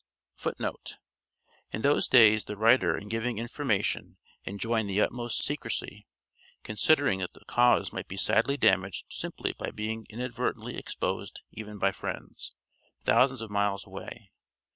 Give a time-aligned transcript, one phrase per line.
[0.35, 0.95] "[A] [Footnote
[1.71, 6.07] A: In those days the writer in giving information enjoined the utmost secresy,
[6.63, 11.91] considering that the cause might be sadly damaged simply by being inadvertently exposed even by
[11.91, 12.51] friends,
[13.03, 14.31] thousands of miles away.